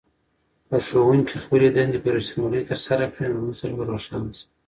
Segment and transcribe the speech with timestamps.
[0.69, 4.45] که ښوونکي خپلې دندې په رښتینولۍ ترسره کړي نو نسل به روښانه شي.